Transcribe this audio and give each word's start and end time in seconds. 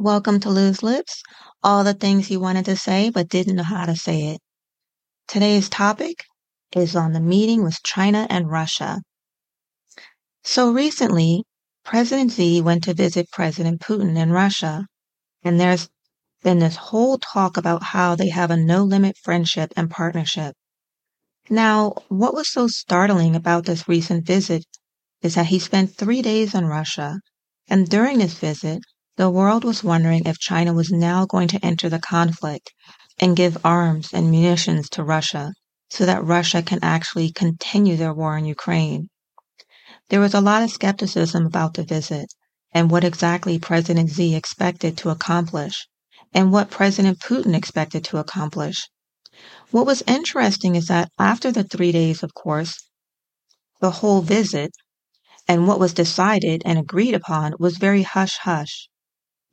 Welcome 0.00 0.38
to 0.40 0.50
Loose 0.50 0.84
Lips, 0.84 1.24
all 1.60 1.82
the 1.82 1.92
things 1.92 2.30
you 2.30 2.38
wanted 2.38 2.66
to 2.66 2.76
say 2.76 3.10
but 3.10 3.28
didn't 3.28 3.56
know 3.56 3.64
how 3.64 3.84
to 3.84 3.96
say 3.96 4.28
it. 4.28 4.40
Today's 5.26 5.68
topic 5.68 6.22
is 6.76 6.94
on 6.94 7.14
the 7.14 7.20
meeting 7.20 7.64
with 7.64 7.82
China 7.82 8.24
and 8.30 8.48
Russia. 8.48 9.02
So 10.44 10.70
recently, 10.70 11.42
President 11.84 12.30
Xi 12.30 12.60
went 12.60 12.84
to 12.84 12.94
visit 12.94 13.32
President 13.32 13.80
Putin 13.80 14.16
in 14.16 14.30
Russia, 14.30 14.86
and 15.42 15.58
there's 15.58 15.88
been 16.44 16.60
this 16.60 16.76
whole 16.76 17.18
talk 17.18 17.56
about 17.56 17.82
how 17.82 18.14
they 18.14 18.28
have 18.28 18.52
a 18.52 18.56
no 18.56 18.84
limit 18.84 19.16
friendship 19.16 19.72
and 19.76 19.90
partnership. 19.90 20.54
Now, 21.50 21.94
what 22.06 22.34
was 22.34 22.48
so 22.48 22.68
startling 22.68 23.34
about 23.34 23.64
this 23.64 23.88
recent 23.88 24.24
visit 24.24 24.64
is 25.22 25.34
that 25.34 25.46
he 25.46 25.58
spent 25.58 25.96
three 25.96 26.22
days 26.22 26.54
in 26.54 26.66
Russia, 26.66 27.20
and 27.66 27.88
during 27.88 28.18
this 28.18 28.34
visit, 28.34 28.80
the 29.18 29.28
world 29.28 29.64
was 29.64 29.82
wondering 29.82 30.24
if 30.26 30.38
China 30.38 30.72
was 30.72 30.92
now 30.92 31.26
going 31.26 31.48
to 31.48 31.58
enter 31.66 31.88
the 31.88 31.98
conflict 31.98 32.72
and 33.18 33.36
give 33.36 33.58
arms 33.64 34.10
and 34.12 34.30
munitions 34.30 34.88
to 34.88 35.02
Russia 35.02 35.52
so 35.90 36.06
that 36.06 36.24
Russia 36.24 36.62
can 36.62 36.78
actually 36.82 37.32
continue 37.32 37.96
their 37.96 38.14
war 38.14 38.38
in 38.38 38.44
Ukraine. 38.44 39.08
There 40.08 40.20
was 40.20 40.34
a 40.34 40.40
lot 40.40 40.62
of 40.62 40.70
skepticism 40.70 41.46
about 41.46 41.74
the 41.74 41.82
visit 41.82 42.32
and 42.70 42.92
what 42.92 43.02
exactly 43.02 43.58
President 43.58 44.08
Xi 44.12 44.36
expected 44.36 44.96
to 44.98 45.10
accomplish 45.10 45.88
and 46.32 46.52
what 46.52 46.70
President 46.70 47.18
Putin 47.18 47.56
expected 47.56 48.04
to 48.04 48.18
accomplish. 48.18 48.88
What 49.72 49.84
was 49.84 50.00
interesting 50.06 50.76
is 50.76 50.86
that 50.86 51.10
after 51.18 51.50
the 51.50 51.64
three 51.64 51.90
days, 51.90 52.22
of 52.22 52.34
course, 52.34 52.88
the 53.80 53.90
whole 53.90 54.22
visit 54.22 54.70
and 55.48 55.66
what 55.66 55.80
was 55.80 55.92
decided 55.92 56.62
and 56.64 56.78
agreed 56.78 57.14
upon 57.14 57.54
was 57.58 57.78
very 57.78 58.04
hush 58.04 58.36
hush. 58.42 58.88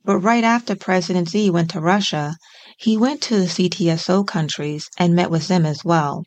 But 0.06 0.20
right 0.20 0.44
after 0.44 0.76
President 0.76 1.30
Xi 1.30 1.50
went 1.50 1.70
to 1.70 1.80
Russia, 1.80 2.36
he 2.78 2.96
went 2.96 3.20
to 3.22 3.40
the 3.40 3.46
CTSO 3.46 4.24
countries 4.24 4.88
and 4.96 5.16
met 5.16 5.32
with 5.32 5.48
them 5.48 5.66
as 5.66 5.84
well. 5.84 6.24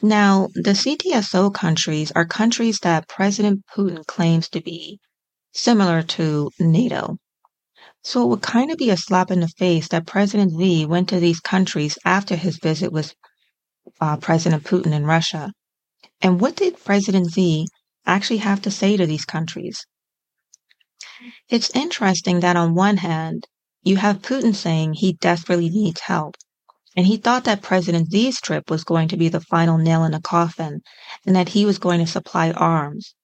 Now, 0.00 0.46
the 0.54 0.74
CTSO 0.74 1.52
countries 1.52 2.12
are 2.12 2.24
countries 2.24 2.78
that 2.84 3.08
President 3.08 3.64
Putin 3.76 4.06
claims 4.06 4.48
to 4.50 4.60
be 4.60 5.00
similar 5.52 6.04
to 6.04 6.52
NATO. 6.60 7.16
So 8.04 8.22
it 8.22 8.28
would 8.28 8.42
kind 8.42 8.70
of 8.70 8.78
be 8.78 8.90
a 8.90 8.96
slap 8.96 9.32
in 9.32 9.40
the 9.40 9.48
face 9.48 9.88
that 9.88 10.06
President 10.06 10.52
Xi 10.56 10.86
went 10.86 11.08
to 11.08 11.18
these 11.18 11.40
countries 11.40 11.98
after 12.04 12.36
his 12.36 12.58
visit 12.58 12.92
with 12.92 13.12
uh, 14.00 14.18
President 14.18 14.62
Putin 14.62 14.92
in 14.92 15.04
Russia. 15.04 15.52
And 16.22 16.40
what 16.40 16.54
did 16.54 16.84
President 16.84 17.32
Xi 17.32 17.66
actually 18.06 18.36
have 18.36 18.62
to 18.62 18.70
say 18.70 18.96
to 18.96 19.04
these 19.04 19.24
countries? 19.24 19.84
It's 21.48 21.70
interesting 21.70 22.40
that 22.40 22.56
on 22.56 22.74
one 22.74 22.96
hand, 22.96 23.46
you 23.82 23.96
have 23.96 24.22
Putin 24.22 24.54
saying 24.54 24.94
he 24.94 25.12
desperately 25.12 25.68
needs 25.68 26.00
help. 26.00 26.36
And 26.96 27.06
he 27.06 27.16
thought 27.16 27.44
that 27.44 27.62
President 27.62 28.10
Xi's 28.10 28.40
trip 28.40 28.70
was 28.70 28.84
going 28.84 29.08
to 29.08 29.16
be 29.16 29.28
the 29.28 29.40
final 29.40 29.78
nail 29.78 30.04
in 30.04 30.12
the 30.12 30.20
coffin 30.20 30.82
and 31.26 31.36
that 31.36 31.50
he 31.50 31.66
was 31.66 31.78
going 31.78 32.00
to 32.00 32.06
supply 32.06 32.50
arms. 32.52 33.14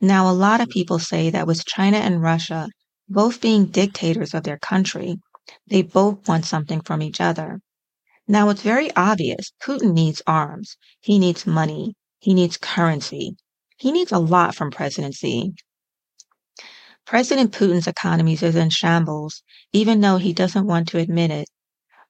Now, 0.00 0.28
a 0.28 0.32
lot 0.32 0.60
of 0.60 0.68
people 0.68 0.98
say 0.98 1.30
that 1.30 1.46
with 1.46 1.64
China 1.64 1.96
and 1.98 2.20
Russia 2.20 2.68
both 3.08 3.40
being 3.40 3.66
dictators 3.66 4.34
of 4.34 4.44
their 4.44 4.58
country, 4.58 5.16
they 5.66 5.82
both 5.82 6.28
want 6.28 6.44
something 6.44 6.80
from 6.80 7.02
each 7.02 7.20
other. 7.20 7.60
Now, 8.28 8.48
it's 8.50 8.62
very 8.62 8.94
obvious 8.94 9.52
Putin 9.62 9.92
needs 9.92 10.22
arms, 10.26 10.76
he 11.00 11.18
needs 11.18 11.46
money, 11.46 11.94
he 12.18 12.34
needs 12.34 12.56
currency, 12.56 13.36
he 13.76 13.92
needs 13.92 14.12
a 14.12 14.18
lot 14.18 14.54
from 14.54 14.70
President 14.70 15.14
Xi. 15.14 15.52
President 17.06 17.52
Putin's 17.52 17.86
economy 17.86 18.34
is 18.34 18.56
in 18.56 18.70
shambles, 18.70 19.42
even 19.72 20.00
though 20.00 20.18
he 20.18 20.32
doesn't 20.32 20.66
want 20.66 20.88
to 20.88 20.98
admit 20.98 21.30
it. 21.30 21.48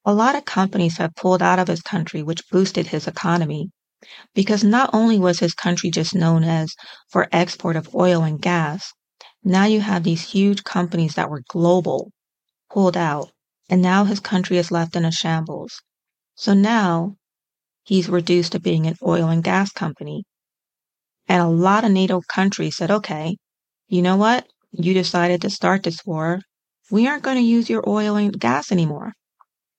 A 0.05 0.13
lot 0.13 0.35
of 0.35 0.45
companies 0.45 0.99
have 0.99 1.15
pulled 1.15 1.43
out 1.43 1.59
of 1.59 1.69
his 1.69 1.83
country, 1.83 2.23
which 2.23 2.49
boosted 2.51 2.89
his 2.89 3.07
economy. 3.07 3.71
Because 4.35 4.65
not 4.65 4.91
only 4.93 5.19
was 5.19 5.39
his 5.39 5.55
country 5.55 5.91
just 5.91 6.15
known 6.15 6.45
as 6.45 6.75
for 7.09 7.29
export 7.33 7.77
of 7.77 7.95
oil 7.95 8.23
and 8.23 8.41
gas, 8.41 8.93
now 9.45 9.65
you 9.65 9.81
have 9.81 10.03
these 10.03 10.31
huge 10.31 10.65
companies 10.65 11.15
that 11.15 11.31
were 11.31 11.43
global 11.49 12.11
pulled 12.71 12.97
out, 12.97 13.31
and 13.69 13.83
now 13.83 14.05
his 14.05 14.21
country 14.21 14.57
is 14.59 14.71
left 14.71 14.97
in 14.97 15.05
a 15.05 15.13
shambles. 15.13 15.81
So 16.35 16.55
now 16.55 17.17
he's 17.85 18.09
reduced 18.09 18.53
to 18.53 18.61
being 18.61 18.87
an 18.87 18.97
oil 19.03 19.29
and 19.29 19.43
gas 19.45 19.73
company. 19.73 20.25
And 21.29 21.43
a 21.43 21.49
lot 21.49 21.85
of 21.85 21.93
NATO 21.93 22.21
countries 22.29 22.77
said, 22.77 22.91
okay, 22.91 23.37
you 23.89 24.03
know 24.03 24.17
what? 24.17 24.47
You 24.73 24.95
decided 24.95 25.43
to 25.43 25.51
start 25.51 25.83
this 25.83 26.05
war, 26.05 26.41
we 26.91 27.07
aren't 27.07 27.23
going 27.23 27.37
to 27.37 27.43
use 27.43 27.71
your 27.71 27.89
oil 27.89 28.17
and 28.17 28.39
gas 28.39 28.73
anymore. 28.73 29.13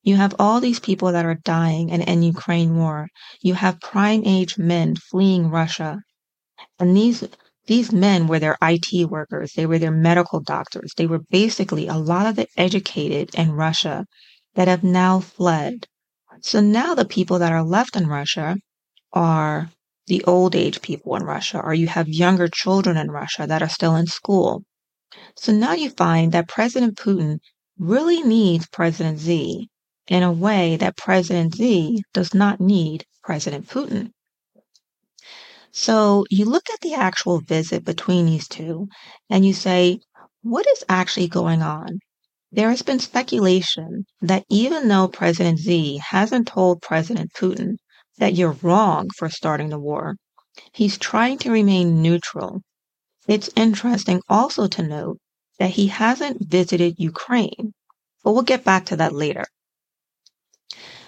You 0.03 0.15
have 0.17 0.35
all 0.37 0.59
these 0.59 0.79
people 0.79 1.11
that 1.11 1.25
are 1.25 1.35
dying 1.35 1.89
in, 1.89 2.01
in 2.01 2.23
Ukraine 2.23 2.75
war. 2.75 3.07
You 3.41 3.53
have 3.53 3.79
prime 3.79 4.23
age 4.25 4.57
men 4.57 4.95
fleeing 4.95 5.49
Russia. 5.49 6.01
And 6.79 6.95
these 6.95 7.23
these 7.65 7.93
men 7.93 8.27
were 8.27 8.39
their 8.39 8.57
IT 8.61 9.09
workers, 9.09 9.53
they 9.53 9.65
were 9.65 9.79
their 9.79 9.91
medical 9.91 10.41
doctors. 10.41 10.91
They 10.97 11.07
were 11.07 11.21
basically 11.29 11.87
a 11.87 11.97
lot 11.97 12.25
of 12.25 12.35
the 12.35 12.47
educated 12.57 13.33
in 13.35 13.53
Russia 13.53 14.05
that 14.55 14.67
have 14.67 14.83
now 14.83 15.21
fled. 15.21 15.87
So 16.41 16.59
now 16.59 16.93
the 16.93 17.05
people 17.05 17.39
that 17.39 17.53
are 17.53 17.63
left 17.63 17.95
in 17.95 18.07
Russia 18.07 18.57
are 19.13 19.69
the 20.07 20.23
old 20.25 20.55
age 20.55 20.81
people 20.81 21.15
in 21.15 21.23
Russia, 21.23 21.61
or 21.61 21.73
you 21.73 21.87
have 21.87 22.09
younger 22.09 22.49
children 22.49 22.97
in 22.97 23.09
Russia 23.09 23.47
that 23.47 23.61
are 23.61 23.69
still 23.69 23.95
in 23.95 24.07
school. 24.07 24.63
So 25.35 25.51
now 25.51 25.73
you 25.73 25.89
find 25.89 26.31
that 26.31 26.47
President 26.47 26.97
Putin 26.97 27.39
really 27.77 28.21
needs 28.21 28.67
President 28.67 29.19
Xi 29.19 29.69
in 30.07 30.23
a 30.23 30.31
way 30.31 30.75
that 30.77 30.97
President 30.97 31.55
Xi 31.55 32.03
does 32.13 32.33
not 32.33 32.59
need 32.59 33.05
President 33.23 33.67
Putin. 33.67 34.11
So 35.71 36.25
you 36.29 36.45
look 36.45 36.69
at 36.69 36.81
the 36.81 36.93
actual 36.93 37.39
visit 37.39 37.83
between 37.83 38.25
these 38.25 38.47
two 38.47 38.87
and 39.29 39.45
you 39.45 39.53
say, 39.53 39.99
what 40.41 40.67
is 40.67 40.83
actually 40.87 41.27
going 41.27 41.61
on? 41.61 41.99
There 42.51 42.69
has 42.69 42.83
been 42.83 42.99
speculation 42.99 44.05
that 44.21 44.45
even 44.49 44.87
though 44.87 45.07
President 45.07 45.59
Xi 45.59 45.97
hasn't 45.97 46.47
told 46.47 46.81
President 46.81 47.33
Putin 47.33 47.77
that 48.19 48.35
you're 48.35 48.57
wrong 48.61 49.09
for 49.17 49.29
starting 49.29 49.69
the 49.69 49.79
war, 49.79 50.15
he's 50.73 50.97
trying 50.97 51.39
to 51.39 51.51
remain 51.51 52.01
neutral 52.01 52.61
it's 53.27 53.49
interesting 53.55 54.21
also 54.27 54.67
to 54.67 54.83
note 54.83 55.17
that 55.59 55.71
he 55.71 55.87
hasn't 55.87 56.49
visited 56.49 56.95
Ukraine, 56.97 57.73
but 58.23 58.33
we'll 58.33 58.43
get 58.43 58.63
back 58.63 58.85
to 58.87 58.95
that 58.97 59.13
later. 59.13 59.45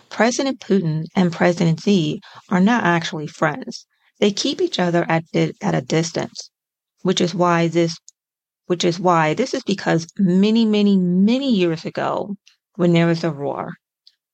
President 0.09 0.59
Putin 0.59 1.05
and 1.15 1.33
President 1.33 1.81
Xi 1.81 2.21
are 2.49 2.61
not 2.61 2.83
actually 2.83 3.27
friends. 3.27 3.85
They 4.19 4.31
keep 4.31 4.61
each 4.61 4.79
other 4.79 5.05
at, 5.09 5.23
at 5.33 5.75
a 5.75 5.81
distance, 5.81 6.51
which 7.01 7.19
is 7.19 7.35
why 7.35 7.67
this 7.67 7.97
which 8.67 8.83
is 8.83 8.99
why 8.99 9.33
this 9.33 9.53
is 9.53 9.61
because 9.63 10.07
many, 10.17 10.65
many, 10.65 10.97
many 10.97 11.51
years 11.51 11.85
ago, 11.85 12.35
when 12.75 12.93
there 12.93 13.05
was 13.05 13.23
a 13.23 13.31
war, 13.31 13.73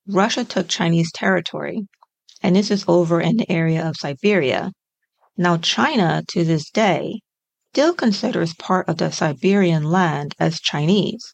Russia 0.07 0.45
took 0.45 0.67
Chinese 0.67 1.11
territory, 1.11 1.87
and 2.41 2.55
this 2.55 2.71
is 2.71 2.85
over 2.87 3.19
in 3.19 3.37
the 3.37 3.51
area 3.51 3.85
of 3.87 3.97
Siberia. 3.97 4.71
Now, 5.35 5.57
China, 5.57 6.23
to 6.29 6.45
this 6.45 6.69
day, 6.69 7.19
still 7.73 7.93
considers 7.93 8.53
part 8.55 8.89
of 8.89 8.97
the 8.97 9.09
Siberian 9.09 9.85
land 9.85 10.35
as 10.37 10.59
Chinese. 10.59 11.33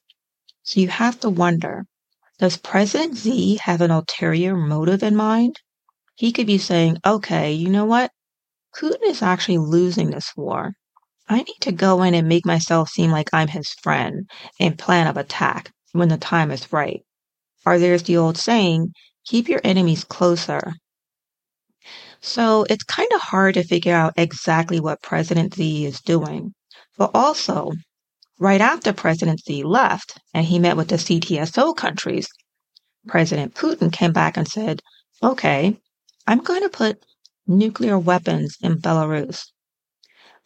So 0.61 0.79
you 0.79 0.87
have 0.87 1.19
to 1.21 1.31
wonder, 1.31 1.85
does 2.37 2.57
President 2.57 3.17
Xi 3.17 3.55
have 3.63 3.81
an 3.81 3.89
ulterior 3.89 4.55
motive 4.55 5.01
in 5.01 5.15
mind? 5.15 5.55
He 6.15 6.31
could 6.31 6.45
be 6.45 6.59
saying, 6.59 6.99
okay, 7.03 7.53
you 7.53 7.69
know 7.69 7.85
what? 7.85 8.11
Putin 8.79 9.01
is 9.05 9.23
actually 9.23 9.57
losing 9.57 10.11
this 10.11 10.31
war. 10.37 10.73
I 11.27 11.37
need 11.37 11.57
to 11.61 11.71
go 11.71 12.03
in 12.03 12.13
and 12.13 12.27
make 12.27 12.45
myself 12.45 12.89
seem 12.89 13.09
like 13.09 13.31
I'm 13.33 13.47
his 13.47 13.73
friend 13.81 14.29
and 14.59 14.77
plan 14.77 15.07
of 15.07 15.17
attack 15.17 15.71
when 15.93 16.09
the 16.09 16.17
time 16.17 16.51
is 16.51 16.71
right. 16.71 17.01
Or 17.65 17.79
there's 17.79 18.03
the 18.03 18.17
old 18.17 18.37
saying, 18.37 18.93
keep 19.25 19.49
your 19.49 19.61
enemies 19.63 20.03
closer 20.03 20.73
so 22.21 22.65
it's 22.69 22.83
kind 22.83 23.11
of 23.13 23.21
hard 23.21 23.53
to 23.53 23.63
figure 23.63 23.93
out 23.93 24.13
exactly 24.17 24.79
what 24.79 25.01
President 25.01 25.53
Xi 25.53 25.85
is 25.85 26.01
doing. 26.01 26.53
But 26.97 27.11
also, 27.13 27.71
right 28.39 28.61
after 28.61 28.93
President 28.93 29.41
Xi 29.45 29.63
left 29.63 30.17
and 30.33 30.45
he 30.45 30.59
met 30.59 30.77
with 30.77 30.87
the 30.89 30.95
CTSO 30.95 31.75
countries, 31.75 32.27
President 33.07 33.53
Putin 33.53 33.91
came 33.91 34.13
back 34.13 34.37
and 34.37 34.47
said, 34.47 34.81
okay, 35.23 35.79
I'm 36.25 36.39
going 36.39 36.63
to 36.63 36.69
put 36.69 37.05
nuclear 37.45 37.97
weapons 37.97 38.57
in 38.61 38.81
Belarus. 38.81 39.45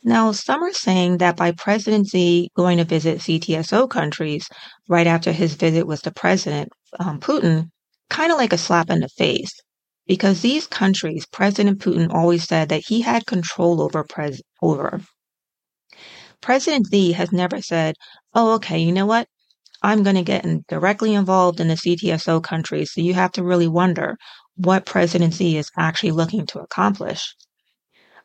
Now, 0.04 0.32
some 0.32 0.64
are 0.64 0.74
saying 0.74 1.20
that 1.20 1.38
by 1.38 1.52
President 1.52 2.08
Xi 2.08 2.50
going 2.56 2.78
to 2.78 2.84
visit 2.84 3.20
CTSO 3.20 3.90
countries 3.90 4.48
right 4.88 5.08
after 5.08 5.32
his 5.32 5.54
visit 5.56 5.86
with 5.86 6.02
the 6.02 6.12
president, 6.12 6.70
um, 7.00 7.20
Putin, 7.20 7.70
kind 8.10 8.32
of 8.32 8.38
like 8.38 8.54
a 8.54 8.58
slap 8.58 8.90
in 8.90 9.00
the 9.00 9.10
face 9.10 9.54
because 10.12 10.42
these 10.42 10.68
countries, 10.68 11.26
President 11.26 11.80
Putin 11.80 12.14
always 12.14 12.44
said 12.44 12.68
that 12.68 12.84
he 12.86 13.00
had 13.00 13.26
control 13.26 13.82
over. 13.82 14.04
Pres- 14.04 14.42
over. 14.62 15.00
President 16.42 16.94
has 17.16 17.32
never 17.32 17.62
said, 17.62 17.96
oh, 18.34 18.56
okay, 18.56 18.80
you 18.80 18.92
know 18.92 19.06
what? 19.06 19.30
I'm 19.82 20.04
going 20.04 20.18
to 20.18 20.24
get 20.24 20.44
in 20.46 20.66
directly 20.68 21.14
involved 21.14 21.62
in 21.62 21.70
the 21.70 21.76
CTSO 21.76 22.44
countries. 22.44 22.92
So 22.94 23.02
you 23.02 23.14
have 23.14 23.32
to 23.34 23.44
really 23.44 23.70
wonder 23.70 24.18
what 24.58 24.86
President 24.86 25.34
Xi 25.36 25.58
is 25.58 25.72
actually 25.78 26.12
looking 26.12 26.46
to 26.48 26.60
accomplish. 26.60 27.36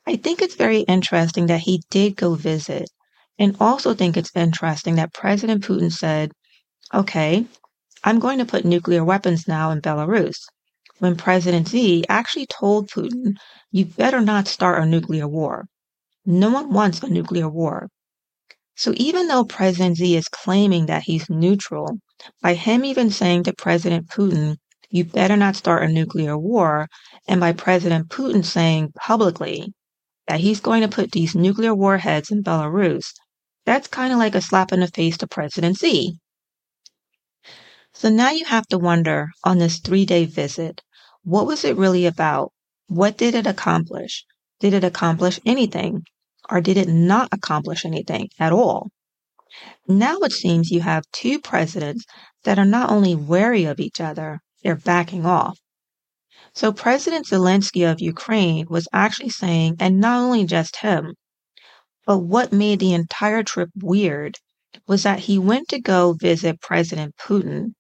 I 0.09 0.17
think 0.17 0.43
it's 0.43 0.57
very 0.57 0.81
interesting 0.81 1.47
that 1.47 1.61
he 1.61 1.83
did 1.91 2.17
go 2.17 2.35
visit 2.35 2.91
and 3.39 3.57
also 3.61 3.95
think 3.95 4.17
it's 4.17 4.33
interesting 4.35 4.97
that 4.97 5.15
President 5.15 5.63
Putin 5.65 5.93
said, 5.93 6.33
okay, 6.95 7.47
I'm 8.05 8.19
going 8.21 8.39
to 8.39 8.47
put 8.47 8.65
nuclear 8.65 9.05
weapons 9.05 9.49
now 9.49 9.71
in 9.71 9.81
Belarus. 9.83 10.39
When 10.99 11.17
President 11.17 11.69
Xi 11.69 12.05
actually 12.09 12.47
told 12.47 12.89
Putin, 12.89 13.35
you 13.71 13.85
better 13.85 14.21
not 14.21 14.49
start 14.49 14.83
a 14.83 14.87
nuclear 14.87 15.29
war. 15.29 15.67
No 16.25 16.51
one 16.51 16.73
wants 16.73 17.03
a 17.03 17.09
nuclear 17.09 17.49
war. 17.49 17.89
So 18.77 18.95
even 18.97 19.29
though 19.29 19.45
President 19.45 19.99
Xi 19.99 20.17
is 20.17 20.29
claiming 20.29 20.87
that 20.87 21.03
he's 21.03 21.29
neutral, 21.29 21.99
by 22.43 22.55
him 22.55 22.85
even 22.85 23.11
saying 23.11 23.45
to 23.45 23.53
President 23.55 24.09
Putin, 24.09 24.57
you 24.91 25.05
better 25.05 25.37
not 25.37 25.57
start 25.57 25.83
a 25.83 25.89
nuclear 25.89 26.39
war, 26.39 26.89
and 27.29 27.41
by 27.41 27.53
President 27.53 28.09
Putin 28.09 28.45
saying 28.45 28.93
publicly 28.97 29.75
that 30.29 30.41
he's 30.41 30.61
going 30.61 30.83
to 30.83 30.89
put 30.89 31.13
these 31.13 31.35
nuclear 31.35 31.75
warheads 31.75 32.31
in 32.31 32.43
Belarus, 32.43 33.13
that's 33.67 33.89
kind 33.89 34.13
of 34.13 34.19
like 34.19 34.35
a 34.35 34.41
slap 34.41 34.73
in 34.73 34.81
the 34.81 34.89
face 34.89 35.19
to 35.19 35.27
President 35.27 35.79
Xi. 35.79 36.19
So 37.95 38.11
now 38.11 38.31
you 38.31 38.45
have 38.45 38.67
to 38.69 38.79
wonder 38.79 39.29
on 39.45 39.59
this 39.59 39.79
three 39.81 40.07
day 40.07 40.27
visit, 40.27 40.83
what 41.27 41.45
was 41.45 41.65
it 41.65 41.77
really 41.77 42.07
about? 42.07 42.53
What 42.87 43.19
did 43.19 43.35
it 43.35 43.49
accomplish? 43.49 44.25
Did 44.61 44.75
it 44.75 44.85
accomplish 44.85 45.41
anything? 45.45 46.05
Or 46.49 46.61
did 46.61 46.77
it 46.77 46.87
not 46.87 47.29
accomplish 47.33 47.85
anything 47.85 48.29
at 48.39 48.53
all? 48.53 48.91
Now 49.89 50.19
it 50.19 50.31
seems 50.31 50.71
you 50.71 50.83
have 50.83 51.03
two 51.11 51.41
presidents 51.41 52.05
that 52.45 52.61
are 52.61 52.65
not 52.65 52.91
only 52.91 53.17
wary 53.17 53.65
of 53.65 53.81
each 53.81 54.01
other, 54.01 54.39
they're 54.63 54.77
backing 54.77 55.27
off. 55.27 55.59
So 56.55 56.73
President 56.73 57.27
Zelensky 57.27 57.91
of 57.91 58.01
Ukraine 58.01 58.67
was 58.71 58.87
actually 58.93 59.31
saying, 59.31 59.79
and 59.81 59.99
not 59.99 60.21
only 60.21 60.45
just 60.45 60.77
him, 60.77 61.15
but 62.07 62.19
what 62.19 62.53
made 62.53 62.79
the 62.79 62.95
entire 62.95 63.43
trip 63.43 63.71
weird 63.75 64.39
was 64.87 65.03
that 65.03 65.19
he 65.19 65.41
went 65.41 65.67
to 65.71 65.81
go 65.81 66.13
visit 66.13 66.61
President 66.61 67.17
Putin, 67.17 67.75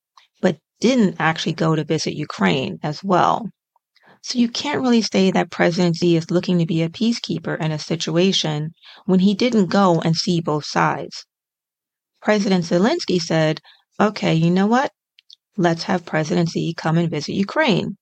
didn't 0.80 1.16
actually 1.18 1.54
go 1.54 1.74
to 1.74 1.84
visit 1.84 2.14
Ukraine 2.14 2.78
as 2.82 3.02
well. 3.02 3.48
So 4.22 4.38
you 4.38 4.48
can't 4.48 4.82
really 4.82 5.02
say 5.02 5.30
that 5.30 5.50
President 5.50 5.96
Xi 5.96 6.16
is 6.16 6.30
looking 6.30 6.58
to 6.58 6.66
be 6.66 6.82
a 6.82 6.88
peacekeeper 6.88 7.58
in 7.60 7.70
a 7.70 7.78
situation 7.78 8.72
when 9.04 9.20
he 9.20 9.34
didn't 9.34 9.66
go 9.66 10.00
and 10.00 10.16
see 10.16 10.40
both 10.40 10.64
sides. 10.66 11.24
President 12.20 12.64
Zelensky 12.64 13.20
said, 13.20 13.60
okay, 14.00 14.34
you 14.34 14.50
know 14.50 14.66
what? 14.66 14.90
Let's 15.56 15.84
have 15.84 16.04
President 16.04 16.50
Xi 16.50 16.74
come 16.74 16.98
and 16.98 17.08
visit 17.08 17.34
Ukraine. 17.34 17.96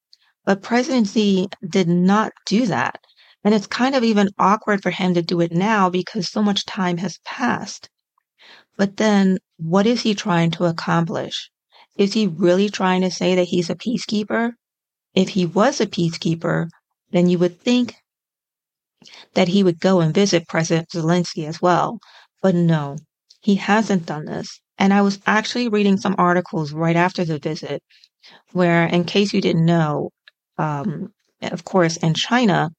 But 0.46 0.62
President 0.62 1.08
Xi 1.08 1.48
did 1.68 1.88
not 1.88 2.32
do 2.46 2.66
that. 2.66 2.98
And 3.44 3.54
it's 3.54 3.66
kind 3.66 3.94
of 3.94 4.02
even 4.02 4.30
awkward 4.38 4.82
for 4.82 4.90
him 4.90 5.12
to 5.14 5.22
do 5.22 5.40
it 5.42 5.52
now 5.52 5.90
because 5.90 6.30
so 6.30 6.42
much 6.42 6.64
time 6.64 6.96
has 6.96 7.18
passed. 7.24 7.90
But 8.76 8.96
then, 8.96 9.38
what 9.58 9.86
is 9.86 10.00
he 10.00 10.14
trying 10.14 10.50
to 10.52 10.64
accomplish? 10.64 11.50
Is 11.96 12.12
he 12.12 12.26
really 12.26 12.68
trying 12.68 13.02
to 13.02 13.10
say 13.10 13.34
that 13.36 13.44
he's 13.44 13.70
a 13.70 13.74
peacekeeper? 13.74 14.52
If 15.14 15.28
he 15.30 15.46
was 15.46 15.80
a 15.80 15.86
peacekeeper, 15.86 16.68
then 17.12 17.28
you 17.28 17.38
would 17.38 17.60
think 17.60 17.94
that 19.34 19.48
he 19.48 19.62
would 19.62 19.78
go 19.80 20.00
and 20.00 20.12
visit 20.14 20.48
President 20.48 20.88
Zelensky 20.90 21.46
as 21.46 21.62
well. 21.62 21.98
But 22.42 22.54
no, 22.54 22.96
he 23.42 23.54
hasn't 23.56 24.06
done 24.06 24.24
this. 24.24 24.60
And 24.78 24.92
I 24.92 25.02
was 25.02 25.20
actually 25.26 25.68
reading 25.68 25.96
some 25.96 26.16
articles 26.18 26.72
right 26.72 26.96
after 26.96 27.24
the 27.24 27.38
visit 27.38 27.82
where, 28.52 28.86
in 28.86 29.04
case 29.04 29.32
you 29.32 29.40
didn't 29.40 29.64
know, 29.64 30.10
um, 30.58 31.12
of 31.42 31.64
course, 31.64 31.96
in 31.98 32.14
China, 32.14 32.70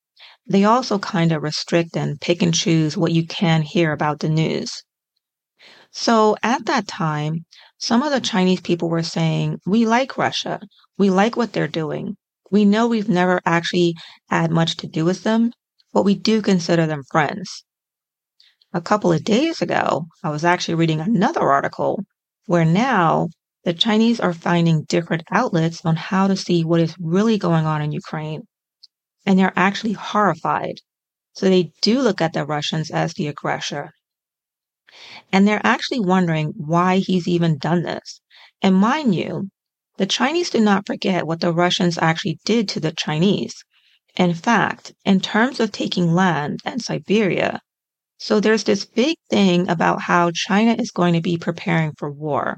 they 0.48 0.66
also 0.66 1.00
kind 1.00 1.32
of 1.32 1.44
restrict 1.44 1.96
and 1.96 2.20
pick 2.20 2.42
and 2.42 2.54
choose 2.54 2.98
what 2.98 3.12
you 3.12 3.26
can 3.26 3.62
hear 3.62 3.92
about 3.92 4.20
the 4.20 4.30
news. 4.30 4.84
So 5.92 6.36
at 6.44 6.66
that 6.66 6.88
time, 6.88 7.46
some 7.86 8.02
of 8.02 8.12
the 8.12 8.20
Chinese 8.20 8.62
people 8.62 8.90
were 8.90 9.04
saying, 9.04 9.60
we 9.68 9.86
like 9.86 10.18
Russia. 10.18 10.60
We 10.98 11.12
like 11.12 11.38
what 11.38 11.54
they're 11.54 11.68
doing. 11.68 12.18
We 12.50 12.66
know 12.66 12.88
we've 12.88 13.08
never 13.08 13.40
actually 13.46 13.94
had 14.28 14.50
much 14.50 14.78
to 14.78 14.88
do 14.88 15.06
with 15.06 15.22
them, 15.22 15.52
but 15.94 16.02
we 16.02 16.16
do 16.16 16.42
consider 16.42 16.88
them 16.88 17.04
friends. 17.12 17.64
A 18.74 18.82
couple 18.82 19.12
of 19.12 19.24
days 19.24 19.62
ago, 19.62 20.08
I 20.24 20.32
was 20.32 20.44
actually 20.44 20.74
reading 20.74 21.00
another 21.00 21.52
article 21.52 22.04
where 22.48 22.66
now 22.66 23.30
the 23.66 23.74
Chinese 23.74 24.20
are 24.20 24.34
finding 24.34 24.86
different 24.86 25.22
outlets 25.32 25.86
on 25.86 25.96
how 25.96 26.26
to 26.28 26.36
see 26.36 26.64
what 26.64 26.82
is 26.82 26.96
really 27.00 27.38
going 27.38 27.68
on 27.68 27.84
in 27.84 27.92
Ukraine 27.92 28.42
and 29.28 29.38
they're 29.38 29.54
actually 29.56 29.94
horrified. 29.94 30.80
So 31.34 31.50
they 31.50 31.72
do 31.84 32.02
look 32.02 32.20
at 32.20 32.34
the 32.34 32.46
Russians 32.46 32.90
as 32.90 33.14
the 33.14 33.28
aggressor. 33.28 33.92
And 35.32 35.48
they're 35.48 35.66
actually 35.66 36.00
wondering 36.00 36.54
why 36.56 36.98
he's 36.98 37.28
even 37.28 37.58
done 37.58 37.84
this. 37.84 38.22
And 38.62 38.76
mind 38.76 39.16
you, 39.16 39.50
the 39.98 40.06
Chinese 40.06 40.50
do 40.50 40.60
not 40.60 40.86
forget 40.86 41.26
what 41.28 41.40
the 41.40 41.54
Russians 41.54 41.98
actually 41.98 42.40
did 42.46 42.68
to 42.70 42.80
the 42.80 42.92
Chinese. 42.92 43.54
In 44.18 44.34
fact, 44.34 44.94
in 45.04 45.20
terms 45.20 45.60
of 45.60 45.72
taking 45.72 46.14
land 46.14 46.60
and 46.66 46.82
Siberia, 46.82 47.62
so 48.18 48.40
there's 48.40 48.64
this 48.64 48.86
big 48.86 49.18
thing 49.30 49.70
about 49.70 50.04
how 50.04 50.32
China 50.32 50.74
is 50.74 50.92
going 50.92 51.14
to 51.14 51.22
be 51.22 51.38
preparing 51.38 51.92
for 51.98 52.10
war 52.10 52.58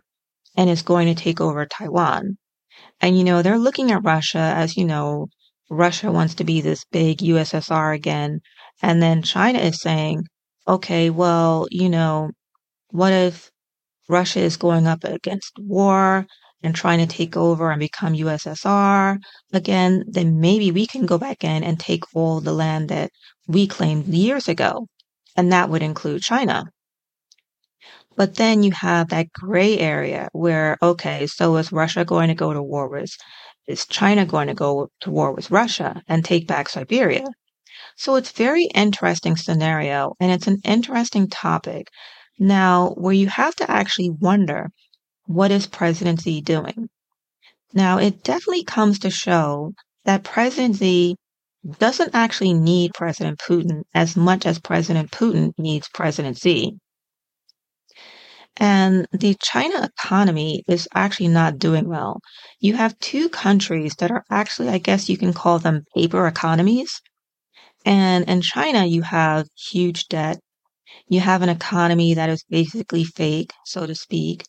and 0.56 0.70
is 0.70 0.82
going 0.82 1.08
to 1.08 1.16
take 1.16 1.42
over 1.42 1.66
Taiwan. 1.66 2.38
And, 3.02 3.18
you 3.18 3.24
know, 3.24 3.42
they're 3.42 3.58
looking 3.58 3.92
at 3.92 4.04
Russia 4.04 4.54
as, 4.56 4.78
you 4.78 4.86
know, 4.86 5.28
Russia 5.70 6.12
wants 6.12 6.36
to 6.36 6.44
be 6.44 6.62
this 6.62 6.86
big 6.92 7.20
USSR 7.20 7.94
again. 7.94 8.40
And 8.82 9.02
then 9.02 9.24
China 9.24 9.60
is 9.60 9.82
saying, 9.82 10.24
okay, 10.68 11.10
well, 11.10 11.68
you 11.72 11.90
know, 11.90 12.32
what 12.92 13.14
if 13.14 13.52
Russia 14.10 14.42
is 14.42 14.58
going 14.58 14.88
up 14.88 15.04
against 15.04 15.54
war 15.60 16.26
and 16.64 16.76
trying 16.76 17.00
to 17.00 17.08
take 17.08 17.38
over 17.38 17.72
and 17.72 17.80
become 17.80 18.14
USSR 18.14 19.18
again? 19.54 20.04
Then 20.08 20.40
maybe 20.40 20.72
we 20.72 20.88
can 20.88 21.06
go 21.06 21.18
back 21.18 21.44
in 21.44 21.64
and 21.64 21.80
take 21.80 22.04
all 22.16 22.42
the 22.42 22.54
land 22.54 22.90
that 22.90 23.12
we 23.48 23.68
claimed 23.68 24.08
years 24.08 24.48
ago. 24.48 24.88
And 25.36 25.52
that 25.54 25.70
would 25.70 25.84
include 25.84 26.22
China. 26.24 26.66
But 28.18 28.36
then 28.36 28.64
you 28.64 28.72
have 28.74 29.10
that 29.10 29.32
gray 29.32 29.78
area 29.80 30.30
where, 30.34 30.78
okay, 30.82 31.28
so 31.28 31.56
is 31.58 31.72
Russia 31.72 32.04
going 32.06 32.30
to 32.30 32.36
go 32.36 32.54
to 32.54 32.62
war 32.64 32.90
with 32.90 33.12
is 33.68 33.86
China 33.86 34.26
going 34.26 34.48
to 34.48 34.54
go 34.54 34.90
to 35.02 35.12
war 35.12 35.34
with 35.34 35.52
Russia 35.52 36.02
and 36.08 36.24
take 36.26 36.48
back 36.48 36.70
Siberia? 36.70 37.26
So 37.96 38.16
it's 38.16 38.32
very 38.32 38.66
interesting 38.76 39.36
scenario 39.36 40.16
and 40.20 40.32
it's 40.32 40.48
an 40.48 40.62
interesting 40.64 41.28
topic. 41.28 41.90
Now, 42.40 42.90
where 42.98 43.14
you 43.14 43.28
have 43.28 43.56
to 43.56 43.70
actually 43.70 44.12
wonder, 44.12 44.70
what 45.26 45.52
is 45.52 45.68
President 45.68 46.22
Xi 46.22 46.42
doing? 46.42 46.90
Now, 47.74 47.98
it 47.98 48.24
definitely 48.24 48.64
comes 48.64 49.00
to 49.00 49.10
show 49.10 49.74
that 50.06 50.24
President 50.24 50.78
Xi 50.78 51.16
doesn't 51.80 52.16
actually 52.16 52.54
need 52.54 52.94
President 52.94 53.40
Putin 53.40 53.82
as 53.94 54.16
much 54.16 54.46
as 54.46 54.60
President 54.60 55.12
Putin 55.12 55.52
needs 55.58 55.90
President 55.90 56.38
Xi. 56.38 56.78
And 58.60 59.06
the 59.12 59.36
China 59.42 59.84
economy 59.84 60.64
is 60.68 60.88
actually 60.96 61.28
not 61.28 61.60
doing 61.60 61.88
well. 61.88 62.22
You 62.60 62.74
have 62.76 62.98
two 63.00 63.30
countries 63.30 63.96
that 63.96 64.10
are 64.10 64.24
actually, 64.32 64.70
I 64.70 64.80
guess 64.80 65.10
you 65.10 65.18
can 65.18 65.34
call 65.34 65.60
them 65.60 65.84
paper 65.96 66.26
economies. 66.26 67.02
And 67.88 68.28
in 68.28 68.42
China, 68.42 68.86
you 68.86 69.02
have 69.04 69.48
huge 69.56 70.10
debt. 70.10 70.42
You 71.08 71.22
have 71.22 71.42
an 71.42 71.48
economy 71.48 72.16
that 72.16 72.30
is 72.30 72.44
basically 72.50 73.06
fake, 73.06 73.54
so 73.64 73.86
to 73.86 73.96
speak. 73.96 74.44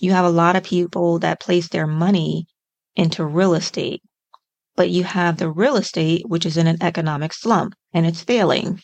You 0.00 0.12
have 0.12 0.26
a 0.26 0.30
lot 0.42 0.54
of 0.54 0.64
people 0.64 1.18
that 1.20 1.40
place 1.40 1.68
their 1.68 1.86
money 1.86 2.46
into 2.94 3.24
real 3.24 3.54
estate. 3.54 4.02
But 4.76 4.90
you 4.90 5.02
have 5.02 5.38
the 5.38 5.50
real 5.50 5.76
estate, 5.76 6.28
which 6.28 6.44
is 6.44 6.58
in 6.58 6.66
an 6.66 6.82
economic 6.82 7.32
slump 7.32 7.72
and 7.94 8.04
it's 8.04 8.20
failing. 8.20 8.82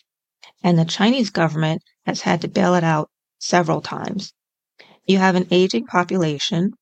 And 0.65 0.79
the 0.79 0.87
Chinese 0.87 1.29
government 1.29 1.83
has 2.07 2.23
had 2.23 2.41
to 2.41 2.49
bail 2.49 2.75
it 2.77 2.85
out 2.85 3.11
several 3.39 3.83
times. 3.83 4.33
You 5.07 5.19
have 5.19 5.35
an 5.35 5.49
aging 5.51 5.85
population, 5.89 6.73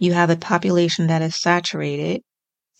you 0.00 0.14
have 0.14 0.30
a 0.30 0.36
population 0.36 1.06
that 1.06 1.22
is 1.22 1.40
saturated, 1.40 2.22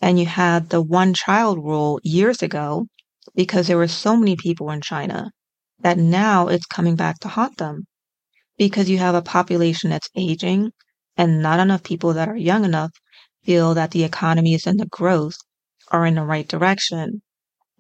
and 0.02 0.18
you 0.18 0.26
had 0.26 0.70
the 0.70 0.82
one 0.82 1.14
child 1.14 1.58
rule 1.58 2.00
years 2.02 2.42
ago 2.42 2.86
because 3.34 3.66
there 3.66 3.76
were 3.76 3.88
so 3.88 4.16
many 4.16 4.36
people 4.36 4.70
in 4.70 4.80
China 4.80 5.30
that 5.80 5.98
now 5.98 6.48
it's 6.48 6.66
coming 6.66 6.96
back 6.96 7.18
to 7.20 7.28
haunt 7.28 7.56
them 7.56 7.84
because 8.58 8.90
you 8.90 8.98
have 8.98 9.14
a 9.14 9.22
population 9.22 9.90
that's 9.90 10.10
aging 10.14 10.70
and 11.16 11.42
not 11.42 11.60
enough 11.60 11.82
people 11.82 12.12
that 12.12 12.28
are 12.28 12.36
young 12.36 12.64
enough 12.64 12.92
feel 13.44 13.74
that 13.74 13.90
the 13.90 14.04
economy 14.04 14.54
is 14.54 14.66
in 14.66 14.76
the 14.76 14.86
growth 14.86 15.36
or 15.90 16.06
in 16.06 16.14
the 16.14 16.22
right 16.22 16.48
direction 16.48 17.22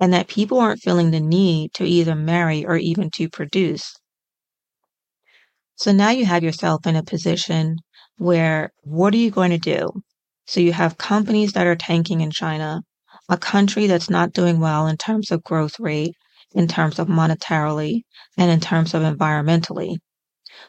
and 0.00 0.12
that 0.12 0.28
people 0.28 0.58
aren't 0.58 0.80
feeling 0.80 1.10
the 1.10 1.20
need 1.20 1.72
to 1.74 1.84
either 1.84 2.14
marry 2.14 2.64
or 2.64 2.76
even 2.76 3.10
to 3.10 3.28
produce. 3.28 3.94
So 5.76 5.92
now 5.92 6.10
you 6.10 6.24
have 6.24 6.42
yourself 6.42 6.86
in 6.86 6.96
a 6.96 7.02
position 7.02 7.76
where 8.16 8.70
what 8.82 9.14
are 9.14 9.18
you 9.18 9.30
going 9.30 9.50
to 9.50 9.58
do? 9.58 9.90
So 10.46 10.60
you 10.60 10.72
have 10.72 10.98
companies 10.98 11.52
that 11.52 11.66
are 11.66 11.76
tanking 11.76 12.20
in 12.22 12.30
China, 12.30 12.82
a 13.30 13.38
country 13.38 13.86
that's 13.86 14.10
not 14.10 14.32
doing 14.32 14.58
well 14.60 14.88
in 14.88 14.96
terms 14.96 15.30
of 15.30 15.44
growth 15.44 15.78
rate, 15.78 16.14
in 16.52 16.66
terms 16.66 16.98
of 16.98 17.06
monetarily, 17.06 18.02
and 18.36 18.50
in 18.50 18.60
terms 18.60 18.92
of 18.92 19.02
environmentally. 19.02 19.96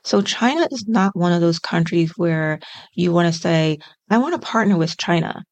So 0.04 0.22
China 0.22 0.68
is 0.72 0.86
not 0.88 1.16
one 1.16 1.34
of 1.34 1.42
those 1.42 1.60
countries 1.60 2.14
where 2.16 2.60
you 2.94 3.12
want 3.12 3.34
to 3.34 3.40
say, 3.40 3.80
I 4.10 4.20
want 4.20 4.40
to 4.40 4.48
partner 4.48 4.78
with 4.78 4.98
China. 4.98 5.44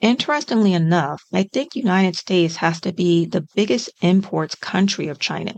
Interestingly 0.00 0.74
enough, 0.74 1.22
I 1.32 1.42
think 1.52 1.74
United 1.74 2.16
States 2.16 2.56
has 2.56 2.80
to 2.82 2.92
be 2.92 3.26
the 3.26 3.46
biggest 3.54 3.90
imports 4.00 4.54
country 4.54 5.08
of 5.08 5.18
China. 5.18 5.54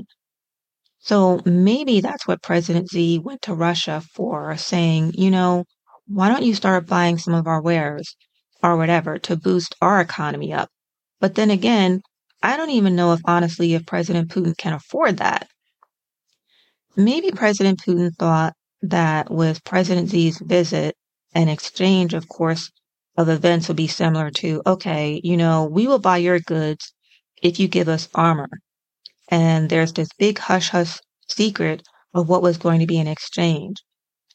So 1.00 1.40
maybe 1.44 2.00
that's 2.00 2.26
what 2.26 2.42
President 2.42 2.88
Xi 2.90 3.18
went 3.18 3.42
to 3.42 3.54
Russia 3.54 4.02
for, 4.14 4.56
saying, 4.56 5.12
you 5.14 5.30
know, 5.30 5.64
why 6.06 6.28
don't 6.28 6.42
you 6.42 6.54
start 6.54 6.86
buying 6.86 7.18
some 7.18 7.34
of 7.34 7.46
our 7.46 7.60
wares 7.60 8.16
or 8.64 8.76
whatever 8.76 9.18
to 9.20 9.36
boost 9.36 9.76
our 9.80 10.00
economy 10.00 10.52
up? 10.52 10.70
But 11.20 11.36
then 11.36 11.50
again, 11.50 12.02
I 12.42 12.56
don't 12.56 12.70
even 12.70 12.96
know 12.96 13.12
if 13.12 13.20
honestly 13.24 13.74
if 13.74 13.86
President 13.86 14.30
Putin 14.30 14.56
can 14.56 14.72
afford 14.72 15.18
that. 15.18 15.48
Maybe 16.96 17.30
President 17.30 17.80
Putin 17.80 18.10
thought 18.18 18.54
that 18.82 19.30
with 19.30 19.64
President 19.64 20.10
Xi's 20.10 20.38
visit, 20.38 20.96
an 21.34 21.48
exchange, 21.48 22.14
of 22.14 22.28
course, 22.28 22.70
of 23.16 23.28
events 23.28 23.68
would 23.68 23.76
be 23.76 23.86
similar 23.86 24.30
to, 24.30 24.62
okay, 24.66 25.20
you 25.24 25.36
know, 25.36 25.64
we 25.64 25.86
will 25.86 25.98
buy 25.98 26.18
your 26.18 26.40
goods 26.40 26.92
if 27.42 27.58
you 27.58 27.68
give 27.68 27.88
us 27.88 28.08
armor. 28.14 28.48
And 29.28 29.70
there's 29.70 29.92
this 29.92 30.08
big 30.18 30.38
hush 30.38 30.68
hush 30.70 30.98
secret 31.28 31.82
of 32.12 32.28
what 32.28 32.42
was 32.42 32.58
going 32.58 32.80
to 32.80 32.86
be 32.86 32.98
an 32.98 33.06
exchange. 33.06 33.82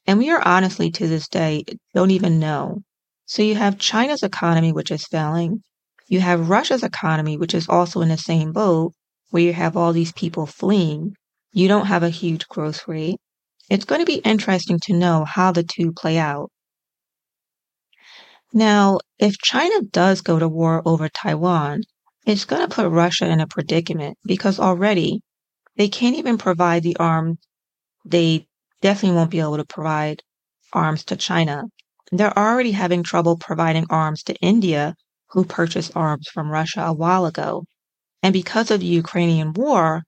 And 0.08 0.18
we 0.18 0.30
are 0.32 0.46
honestly 0.46 0.92
to 0.92 1.08
this 1.08 1.28
day 1.28 1.64
don't 1.94 2.12
even 2.12 2.40
know. 2.40 2.82
So 3.30 3.44
you 3.44 3.54
have 3.54 3.78
China's 3.78 4.24
economy, 4.24 4.72
which 4.72 4.90
is 4.90 5.06
failing. 5.06 5.62
You 6.08 6.20
have 6.20 6.50
Russia's 6.50 6.82
economy, 6.82 7.38
which 7.38 7.54
is 7.54 7.70
also 7.70 8.02
in 8.02 8.10
the 8.10 8.18
same 8.18 8.52
boat, 8.52 8.94
where 9.30 9.44
you 9.44 9.54
have 9.54 9.78
all 9.78 9.94
these 9.94 10.12
people 10.14 10.48
fleeing. 10.48 11.14
You 11.54 11.68
don't 11.68 11.86
have 11.86 12.02
a 12.02 12.10
huge 12.10 12.48
growth 12.48 12.88
rate. 12.88 13.18
It's 13.70 13.86
going 13.86 14.02
to 14.02 14.06
be 14.06 14.16
interesting 14.16 14.80
to 14.86 14.98
know 14.98 15.26
how 15.26 15.52
the 15.52 15.62
two 15.62 15.92
play 15.92 16.18
out. 16.18 16.50
Now, 18.52 18.98
if 19.20 19.38
China 19.38 19.84
does 19.84 20.22
go 20.22 20.40
to 20.40 20.50
war 20.50 20.82
over 20.84 21.08
Taiwan, 21.08 21.82
it's 22.26 22.46
going 22.46 22.68
to 22.68 22.76
put 22.76 22.90
Russia 22.90 23.30
in 23.30 23.42
a 23.42 23.46
predicament 23.46 24.18
because 24.26 24.60
already 24.60 25.22
they 25.78 25.88
can't 25.88 26.18
even 26.18 26.40
provide 26.40 26.82
the 26.82 26.98
arms. 26.98 27.38
They 28.06 28.48
definitely 28.82 29.18
won't 29.18 29.30
be 29.30 29.40
able 29.40 29.58
to 29.58 29.66
provide 29.66 30.24
arms 30.74 31.06
to 31.06 31.16
China. 31.16 31.66
They're 32.12 32.38
already 32.38 32.72
having 32.72 33.04
trouble 33.04 33.38
providing 33.38 33.86
arms 33.90 34.24
to 34.24 34.36
India, 34.36 34.96
who 35.30 35.46
purchased 35.46 35.96
arms 35.96 36.28
from 36.34 36.50
Russia 36.50 36.82
a 36.82 36.94
while 36.94 37.26
ago. 37.26 37.66
And 38.24 38.34
because 38.34 38.72
of 38.72 38.80
the 38.80 38.88
Ukrainian 38.88 39.54
war, 39.54 40.04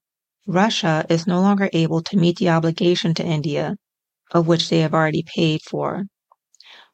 Russia 0.47 1.05
is 1.09 1.27
no 1.27 1.39
longer 1.41 1.69
able 1.73 2.01
to 2.01 2.17
meet 2.17 2.37
the 2.37 2.49
obligation 2.49 3.13
to 3.13 3.23
India, 3.23 3.75
of 4.31 4.47
which 4.47 4.69
they 4.69 4.79
have 4.79 4.93
already 4.93 5.23
paid 5.23 5.61
for. 5.61 6.05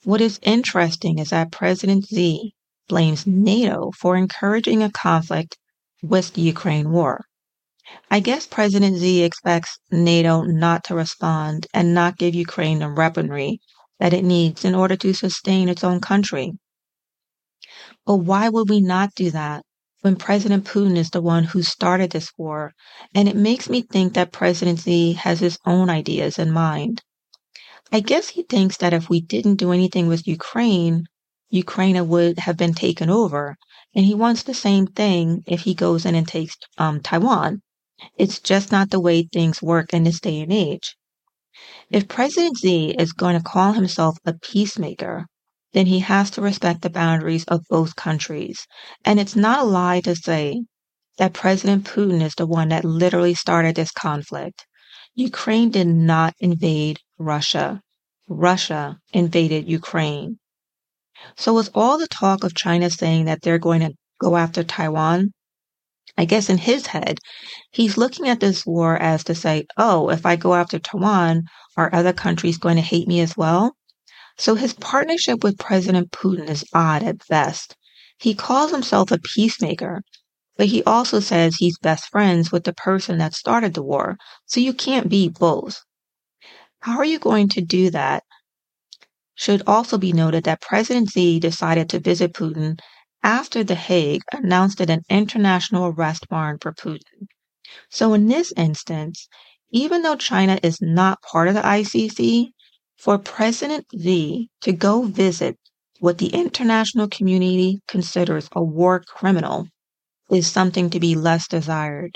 What 0.03 0.21
is 0.21 0.39
interesting 0.43 1.19
is 1.19 1.29
that 1.29 1.51
President 1.51 2.05
Xi 2.07 2.53
blames 2.89 3.25
NATO 3.25 3.91
for 3.97 4.15
encouraging 4.15 4.83
a 4.83 4.91
conflict 4.91 5.57
with 6.03 6.33
the 6.33 6.41
Ukraine 6.41 6.91
war. 6.91 7.23
I 8.11 8.19
guess 8.19 8.45
President 8.45 8.99
Xi 8.99 9.23
expects 9.23 9.79
NATO 9.89 10.41
not 10.41 10.83
to 10.85 10.95
respond 10.95 11.67
and 11.73 11.93
not 11.93 12.17
give 12.17 12.35
Ukraine 12.35 12.79
the 12.79 12.93
weaponry 12.93 13.61
that 13.99 14.13
it 14.13 14.23
needs 14.23 14.63
in 14.63 14.75
order 14.75 14.95
to 14.95 15.13
sustain 15.13 15.69
its 15.69 15.83
own 15.83 15.99
country. 15.99 16.53
But 18.05 18.17
why 18.17 18.49
would 18.49 18.69
we 18.69 18.79
not 18.81 19.15
do 19.15 19.31
that 19.31 19.63
when 20.01 20.15
President 20.15 20.65
Putin 20.65 20.95
is 20.97 21.09
the 21.09 21.21
one 21.21 21.43
who 21.43 21.61
started 21.63 22.11
this 22.11 22.31
war? 22.37 22.73
And 23.13 23.27
it 23.27 23.35
makes 23.35 23.69
me 23.69 23.81
think 23.81 24.13
that 24.13 24.31
President 24.31 24.79
Xi 24.79 25.13
has 25.13 25.39
his 25.39 25.57
own 25.65 25.89
ideas 25.89 26.39
in 26.39 26.51
mind. 26.51 27.01
I 27.91 27.99
guess 28.01 28.29
he 28.29 28.43
thinks 28.43 28.77
that 28.77 28.93
if 28.93 29.09
we 29.09 29.21
didn't 29.21 29.55
do 29.55 29.71
anything 29.71 30.07
with 30.07 30.27
Ukraine, 30.27 31.05
Ukraine 31.49 32.07
would 32.07 32.39
have 32.39 32.57
been 32.57 32.73
taken 32.73 33.09
over. 33.09 33.57
And 33.95 34.05
he 34.05 34.13
wants 34.13 34.43
the 34.43 34.53
same 34.53 34.87
thing 34.87 35.43
if 35.47 35.61
he 35.61 35.73
goes 35.73 36.05
in 36.05 36.13
and 36.13 36.27
takes 36.27 36.55
um, 36.77 36.99
Taiwan. 37.01 37.61
It's 38.17 38.39
just 38.39 38.71
not 38.71 38.89
the 38.91 38.99
way 38.99 39.23
things 39.23 39.61
work 39.61 39.93
in 39.93 40.03
this 40.03 40.19
day 40.19 40.41
and 40.41 40.53
age. 40.53 40.95
If 41.89 42.07
President 42.07 42.57
Xi 42.57 42.91
is 42.91 43.13
going 43.13 43.37
to 43.37 43.43
call 43.43 43.73
himself 43.73 44.17
a 44.25 44.33
peacemaker, 44.33 45.25
then 45.73 45.85
he 45.85 45.99
has 45.99 46.29
to 46.31 46.41
respect 46.41 46.81
the 46.81 46.89
boundaries 46.89 47.45
of 47.45 47.65
both 47.69 47.95
countries. 47.95 48.65
And 49.05 49.19
it's 49.19 49.35
not 49.35 49.59
a 49.59 49.63
lie 49.63 50.01
to 50.01 50.15
say 50.15 50.63
that 51.17 51.33
President 51.33 51.85
Putin 51.85 52.21
is 52.21 52.35
the 52.35 52.45
one 52.45 52.69
that 52.69 52.85
literally 52.85 53.33
started 53.33 53.75
this 53.75 53.91
conflict. 53.91 54.65
Ukraine 55.15 55.71
did 55.71 55.87
not 55.87 56.33
invade 56.39 56.99
Russia. 57.17 57.81
Russia 58.27 58.97
invaded 59.13 59.67
Ukraine. 59.67 60.39
So 61.35 61.53
with 61.55 61.71
all 61.73 61.97
the 61.97 62.07
talk 62.07 62.43
of 62.43 62.53
China 62.53 62.89
saying 62.89 63.25
that 63.25 63.41
they're 63.41 63.57
going 63.57 63.81
to 63.81 63.93
go 64.19 64.37
after 64.37 64.63
Taiwan, 64.63 65.31
I 66.17 66.25
guess 66.25 66.49
in 66.49 66.57
his 66.57 66.87
head, 66.87 67.19
he's 67.71 67.97
looking 67.97 68.27
at 68.27 68.39
this 68.39 68.65
war 68.65 68.97
as 68.97 69.23
to 69.25 69.35
say, 69.35 69.67
oh, 69.77 70.09
if 70.09 70.25
I 70.25 70.35
go 70.35 70.55
after 70.55 70.79
Taiwan, 70.79 71.43
are 71.77 71.93
other 71.93 72.13
countries 72.13 72.57
going 72.57 72.75
to 72.75 72.81
hate 72.81 73.07
me 73.07 73.19
as 73.21 73.37
well? 73.37 73.75
So 74.37 74.55
his 74.55 74.73
partnership 74.73 75.43
with 75.43 75.59
President 75.59 76.11
Putin 76.11 76.49
is 76.49 76.65
odd 76.73 77.03
at 77.03 77.27
best. 77.27 77.75
He 78.19 78.33
calls 78.33 78.71
himself 78.71 79.11
a 79.11 79.19
peacemaker, 79.19 80.01
but 80.57 80.67
he 80.67 80.83
also 80.83 81.19
says 81.19 81.55
he's 81.55 81.77
best 81.79 82.09
friends 82.09 82.51
with 82.51 82.63
the 82.63 82.73
person 82.73 83.19
that 83.19 83.35
started 83.35 83.73
the 83.75 83.83
war. 83.83 84.17
So 84.45 84.59
you 84.59 84.73
can't 84.73 85.09
be 85.09 85.29
both. 85.29 85.83
How 86.81 86.97
are 86.97 87.05
you 87.05 87.19
going 87.19 87.49
to 87.49 87.61
do 87.61 87.91
that? 87.91 88.23
Should 89.35 89.61
also 89.67 89.99
be 89.99 90.13
noted 90.13 90.45
that 90.45 90.61
President 90.61 91.11
Xi 91.11 91.39
decided 91.39 91.89
to 91.89 91.99
visit 91.99 92.33
Putin 92.33 92.79
after 93.23 93.63
The 93.63 93.75
Hague 93.75 94.23
announced 94.31 94.79
an 94.81 95.01
international 95.09 95.87
arrest 95.87 96.25
warrant 96.29 96.63
for 96.63 96.73
Putin. 96.73 97.27
So 97.89 98.13
in 98.13 98.27
this 98.27 98.53
instance, 98.57 99.27
even 99.71 100.01
though 100.01 100.15
China 100.15 100.59
is 100.63 100.81
not 100.81 101.21
part 101.21 101.47
of 101.47 101.53
the 101.53 101.61
ICC, 101.61 102.51
for 102.97 103.17
President 103.17 103.85
Xi 103.93 104.49
to 104.61 104.71
go 104.71 105.03
visit 105.03 105.57
what 105.99 106.17
the 106.17 106.27
international 106.27 107.07
community 107.07 107.81
considers 107.87 108.49
a 108.53 108.63
war 108.63 109.03
criminal 109.07 109.67
is 110.31 110.47
something 110.47 110.89
to 110.89 110.99
be 110.99 111.15
less 111.15 111.47
desired. 111.47 112.15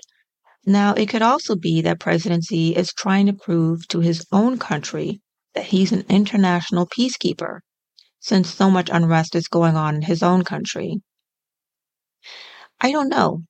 Now, 0.66 0.94
it 0.94 1.10
could 1.10 1.22
also 1.22 1.56
be 1.56 1.82
that 1.82 2.00
President 2.00 2.44
Xi 2.46 2.76
is 2.76 2.94
trying 2.94 3.26
to 3.26 3.34
prove 3.34 3.88
to 3.88 4.00
his 4.00 4.26
own 4.32 4.60
country 4.60 5.22
that 5.56 5.66
he's 5.66 5.92
an 5.92 6.06
international 6.10 6.88
peacekeeper, 6.88 7.60
since 8.22 8.54
so 8.54 8.70
much 8.70 8.90
unrest 8.90 9.36
is 9.36 9.50
going 9.50 9.76
on 9.76 9.96
in 9.96 10.02
his 10.04 10.24
own 10.24 10.44
country. 10.44 11.02
I 12.80 12.92
don't 12.92 13.10
know. 13.10 13.44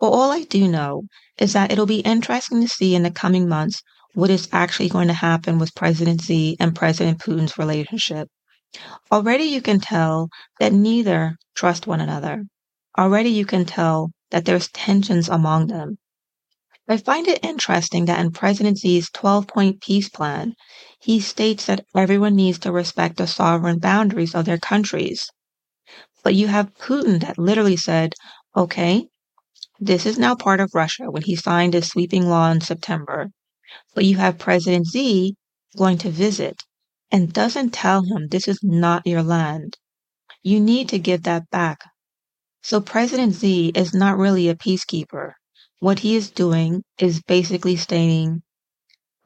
But 0.00 0.10
all 0.10 0.32
I 0.32 0.42
do 0.42 0.66
know 0.66 1.04
is 1.38 1.52
that 1.52 1.70
it'll 1.70 1.86
be 1.86 2.00
interesting 2.00 2.60
to 2.60 2.68
see 2.68 2.94
in 2.94 3.04
the 3.04 3.10
coming 3.10 3.48
months 3.48 3.80
what 4.14 4.30
is 4.30 4.48
actually 4.52 4.88
going 4.88 5.08
to 5.08 5.14
happen 5.14 5.58
with 5.58 5.74
President 5.74 6.22
Xi 6.22 6.56
and 6.58 6.74
President 6.74 7.20
Putin's 7.20 7.56
relationship. 7.56 8.28
Already 9.12 9.44
you 9.44 9.62
can 9.62 9.80
tell 9.80 10.28
that 10.58 10.72
neither 10.72 11.36
trust 11.54 11.86
one 11.86 12.00
another. 12.00 12.44
Already 12.98 13.30
you 13.30 13.46
can 13.46 13.64
tell 13.64 14.10
that 14.30 14.44
there's 14.44 14.68
tensions 14.68 15.28
among 15.28 15.68
them. 15.68 15.96
I 16.88 16.98
find 16.98 17.28
it 17.28 17.44
interesting 17.44 18.06
that 18.06 18.20
in 18.20 18.32
President 18.32 18.78
Xi's 18.78 19.10
12 19.12 19.46
point 19.48 19.80
peace 19.82 20.08
plan, 20.08 20.54
he 21.00 21.20
states 21.20 21.66
that 21.66 21.86
everyone 21.96 22.36
needs 22.36 22.58
to 22.60 22.72
respect 22.72 23.16
the 23.18 23.26
sovereign 23.26 23.78
boundaries 23.78 24.34
of 24.34 24.46
their 24.46 24.58
countries. 24.58 25.28
But 26.24 26.34
you 26.34 26.48
have 26.48 26.74
Putin 26.74 27.20
that 27.22 27.38
literally 27.38 27.76
said, 27.76 28.14
okay, 28.56 29.08
this 29.80 30.06
is 30.06 30.18
now 30.18 30.36
part 30.36 30.60
of 30.60 30.70
Russia 30.74 31.10
when 31.10 31.22
he 31.22 31.36
signed 31.36 31.74
his 31.74 31.88
sweeping 31.88 32.28
law 32.28 32.50
in 32.52 32.60
September. 32.60 33.30
But 33.94 34.04
you 34.06 34.16
have 34.18 34.38
President 34.38 34.86
Xi 34.92 35.36
going 35.76 35.98
to 35.98 36.10
visit 36.10 36.62
and 37.12 37.32
doesn't 37.32 37.70
tell 37.72 38.02
him 38.04 38.28
this 38.28 38.48
is 38.48 38.60
not 38.62 39.06
your 39.06 39.22
land. 39.22 39.76
You 40.42 40.60
need 40.60 40.88
to 40.90 40.98
give 41.00 41.24
that 41.24 41.50
back 41.50 41.80
so 42.62 42.80
President 42.80 43.34
Xi 43.36 43.68
is 43.74 43.94
not 43.94 44.18
really 44.18 44.48
a 44.48 44.54
peacekeeper. 44.56 45.32
What 45.84 45.98
he 45.98 46.16
is 46.16 46.30
doing 46.30 46.82
is 46.96 47.20
basically 47.20 47.76
stating 47.76 48.42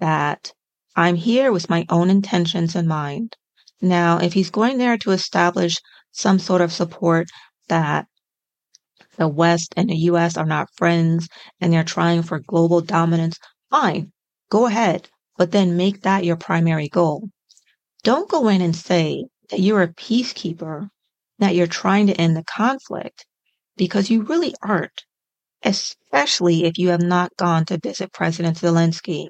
that 0.00 0.52
I'm 0.96 1.14
here 1.14 1.52
with 1.52 1.70
my 1.70 1.86
own 1.88 2.10
intentions 2.10 2.74
in 2.74 2.88
mind. 2.88 3.36
Now, 3.80 4.18
if 4.18 4.32
he's 4.32 4.50
going 4.50 4.78
there 4.78 4.98
to 4.98 5.12
establish 5.12 5.76
some 6.10 6.40
sort 6.40 6.60
of 6.60 6.72
support 6.72 7.28
that 7.68 8.06
the 9.18 9.28
West 9.28 9.72
and 9.76 9.88
the 9.88 9.98
US 10.10 10.36
are 10.36 10.46
not 10.46 10.74
friends 10.74 11.28
and 11.60 11.72
they're 11.72 11.84
trying 11.84 12.24
for 12.24 12.40
global 12.40 12.80
dominance, 12.80 13.38
fine, 13.70 14.10
go 14.50 14.66
ahead, 14.66 15.08
but 15.36 15.52
then 15.52 15.76
make 15.76 16.02
that 16.02 16.24
your 16.24 16.34
primary 16.34 16.88
goal. 16.88 17.28
don't 18.02 18.28
go 18.28 18.48
in 18.48 18.62
and 18.62 18.74
say 18.74 19.26
that 19.50 19.60
you're 19.60 19.82
a 19.82 19.94
peacekeeper, 19.94 20.88
that 21.38 21.54
you're 21.54 21.68
trying 21.68 22.08
to 22.08 22.20
end 22.20 22.36
the 22.36 22.42
conflict, 22.42 23.26
because 23.76 24.10
you 24.10 24.22
really 24.22 24.56
aren't, 24.60 25.04
especially 25.64 26.64
if 26.64 26.78
you 26.78 26.88
have 26.90 27.02
not 27.02 27.36
gone 27.36 27.64
to 27.66 27.78
visit 27.78 28.12
President 28.12 28.56
Zelensky 28.58 29.28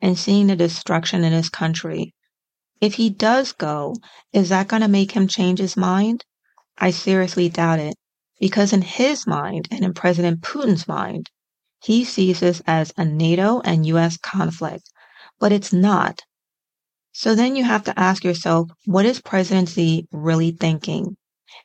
and 0.00 0.18
seen 0.18 0.46
the 0.46 0.56
destruction 0.56 1.24
in 1.24 1.32
his 1.32 1.50
country. 1.50 2.14
If 2.80 2.94
he 2.94 3.10
does 3.10 3.52
go, 3.52 3.96
is 4.32 4.48
that 4.48 4.68
going 4.68 4.82
to 4.82 4.88
make 4.88 5.12
him 5.12 5.28
change 5.28 5.58
his 5.58 5.76
mind? 5.76 6.24
I 6.78 6.90
seriously 6.90 7.48
doubt 7.48 7.80
it, 7.80 7.96
because 8.40 8.72
in 8.72 8.82
his 8.82 9.26
mind 9.26 9.68
and 9.70 9.84
in 9.84 9.94
President 9.94 10.42
Putin's 10.42 10.88
mind, 10.88 11.28
he 11.80 12.04
sees 12.04 12.40
this 12.40 12.62
as 12.66 12.92
a 12.96 13.04
NATO 13.04 13.60
and 13.60 13.86
US 13.86 14.16
conflict, 14.16 14.88
but 15.38 15.52
it's 15.52 15.72
not. 15.72 16.22
So 17.12 17.34
then 17.34 17.56
you 17.56 17.64
have 17.64 17.84
to 17.84 17.98
ask 17.98 18.24
yourself, 18.24 18.70
what 18.86 19.04
is 19.04 19.20
President 19.20 19.68
Xi 19.68 20.08
really 20.12 20.52
thinking? 20.52 21.17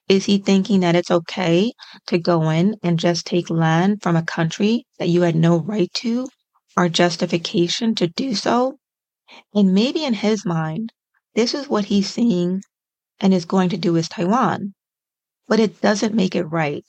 Is 0.09 0.25
he 0.25 0.37
thinking 0.37 0.81
that 0.81 0.95
it's 0.95 1.11
okay 1.11 1.71
to 2.07 2.17
go 2.17 2.49
in 2.49 2.75
and 2.83 2.99
just 2.99 3.25
take 3.25 3.49
land 3.49 4.01
from 4.01 4.15
a 4.15 4.23
country 4.23 4.85
that 4.99 5.09
you 5.09 5.21
had 5.21 5.35
no 5.35 5.57
right 5.57 5.91
to 5.95 6.27
or 6.75 6.89
justification 6.89 7.95
to 7.95 8.07
do 8.07 8.35
so? 8.35 8.77
And 9.53 9.73
maybe 9.73 10.03
in 10.03 10.13
his 10.13 10.45
mind, 10.45 10.91
this 11.35 11.53
is 11.53 11.69
what 11.69 11.85
he's 11.85 12.09
seeing 12.09 12.61
and 13.19 13.33
is 13.33 13.45
going 13.45 13.69
to 13.69 13.77
do 13.77 13.93
with 13.93 14.09
Taiwan. 14.09 14.73
But 15.47 15.59
it 15.59 15.81
doesn't 15.81 16.13
make 16.13 16.35
it 16.35 16.43
right. 16.43 16.85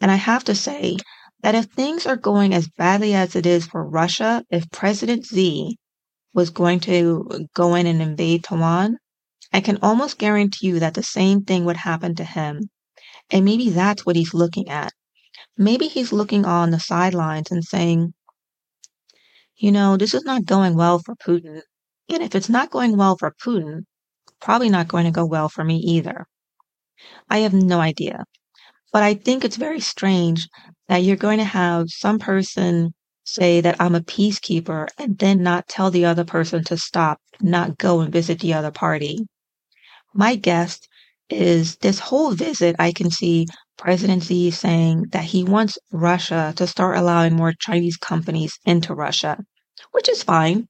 And 0.00 0.10
I 0.10 0.16
have 0.16 0.44
to 0.44 0.54
say 0.54 0.96
that 1.42 1.54
if 1.54 1.66
things 1.66 2.06
are 2.06 2.16
going 2.16 2.52
as 2.54 2.68
badly 2.68 3.14
as 3.14 3.36
it 3.36 3.46
is 3.46 3.66
for 3.66 3.88
Russia, 3.88 4.44
if 4.50 4.70
President 4.70 5.26
Xi 5.26 5.76
was 6.34 6.50
going 6.50 6.80
to 6.80 7.46
go 7.54 7.74
in 7.74 7.86
and 7.86 8.02
invade 8.02 8.44
Taiwan, 8.44 8.98
I 9.52 9.60
can 9.60 9.78
almost 9.82 10.18
guarantee 10.18 10.68
you 10.68 10.80
that 10.80 10.94
the 10.94 11.02
same 11.02 11.42
thing 11.44 11.64
would 11.64 11.78
happen 11.78 12.14
to 12.16 12.24
him. 12.24 12.70
And 13.30 13.44
maybe 13.44 13.70
that's 13.70 14.04
what 14.04 14.16
he's 14.16 14.34
looking 14.34 14.68
at. 14.68 14.92
Maybe 15.56 15.88
he's 15.88 16.12
looking 16.12 16.44
on 16.44 16.70
the 16.70 16.80
sidelines 16.80 17.50
and 17.50 17.64
saying, 17.64 18.14
you 19.56 19.72
know, 19.72 19.96
this 19.96 20.14
is 20.14 20.24
not 20.24 20.44
going 20.44 20.76
well 20.76 20.98
for 20.98 21.16
Putin. 21.16 21.62
And 22.08 22.22
if 22.22 22.34
it's 22.34 22.48
not 22.48 22.70
going 22.70 22.96
well 22.96 23.16
for 23.16 23.34
Putin, 23.44 23.84
probably 24.40 24.68
not 24.68 24.88
going 24.88 25.04
to 25.04 25.10
go 25.10 25.26
well 25.26 25.48
for 25.48 25.64
me 25.64 25.76
either. 25.78 26.26
I 27.28 27.38
have 27.38 27.54
no 27.54 27.80
idea. 27.80 28.24
But 28.92 29.02
I 29.02 29.14
think 29.14 29.44
it's 29.44 29.56
very 29.56 29.80
strange 29.80 30.48
that 30.88 30.98
you're 30.98 31.16
going 31.16 31.38
to 31.38 31.44
have 31.44 31.86
some 31.88 32.18
person 32.18 32.94
say 33.24 33.60
that 33.60 33.76
I'm 33.80 33.94
a 33.94 34.00
peacekeeper 34.00 34.88
and 34.96 35.18
then 35.18 35.42
not 35.42 35.68
tell 35.68 35.90
the 35.90 36.06
other 36.06 36.24
person 36.24 36.64
to 36.64 36.76
stop, 36.76 37.20
not 37.40 37.76
go 37.76 38.00
and 38.00 38.12
visit 38.12 38.40
the 38.40 38.54
other 38.54 38.70
party. 38.70 39.26
My 40.14 40.36
guess 40.36 40.80
is 41.28 41.76
this 41.76 41.98
whole 41.98 42.32
visit, 42.32 42.76
I 42.78 42.92
can 42.92 43.10
see 43.10 43.46
President 43.76 44.24
Xi 44.24 44.50
saying 44.50 45.06
that 45.12 45.24
he 45.24 45.44
wants 45.44 45.78
Russia 45.92 46.52
to 46.56 46.66
start 46.66 46.96
allowing 46.96 47.36
more 47.36 47.52
Chinese 47.52 47.96
companies 47.96 48.58
into 48.64 48.94
Russia, 48.94 49.38
which 49.92 50.08
is 50.08 50.22
fine. 50.22 50.68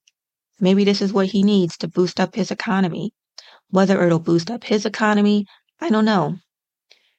Maybe 0.61 0.85
this 0.85 1.01
is 1.01 1.13
what 1.13 1.29
he 1.29 1.43
needs 1.43 1.77
to 1.79 1.89
boost 1.89 2.21
up 2.21 2.35
his 2.35 2.51
economy. 2.51 3.13
Whether 3.71 4.05
it'll 4.05 4.19
boost 4.19 4.51
up 4.51 4.65
his 4.65 4.85
economy, 4.87 5.47
I 5.81 5.91
don't 5.91 6.05
know 6.05 6.39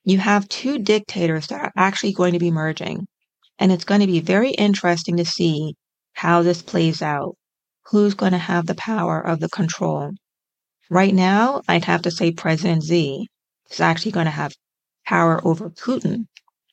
you 0.09 0.17
have 0.17 0.49
two 0.49 0.79
dictators 0.79 1.47
that 1.47 1.61
are 1.61 1.71
actually 1.75 2.13
going 2.13 2.33
to 2.33 2.39
be 2.39 2.51
merging. 2.51 3.05
And 3.59 3.71
it's 3.71 3.83
going 3.83 4.01
to 4.01 4.07
be 4.07 4.21
very 4.21 4.51
interesting 4.51 5.17
to 5.17 5.25
see 5.25 5.75
how 6.13 6.41
this 6.41 6.62
plays 6.62 7.01
out. 7.01 7.36
Who's 7.91 8.13
going 8.13 8.32
to 8.32 8.38
have 8.38 8.65
the 8.65 8.75
power 8.75 9.19
of 9.19 9.39
the 9.39 9.49
control? 9.49 10.12
Right 10.89 11.13
now, 11.13 11.62
I'd 11.67 11.86
have 11.86 12.02
to 12.04 12.12
say 12.12 12.32
President 12.32 12.84
Xi 12.84 13.28
is 13.69 13.80
actually 13.80 14.12
going 14.12 14.25
to 14.25 14.32
have 14.32 14.54
power 15.06 15.39
over 15.45 15.69
Putin, 15.69 16.25